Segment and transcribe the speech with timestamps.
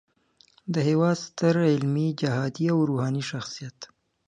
[0.73, 3.77] د هیواد ستر علمي، جهادي او روحاني شخصیت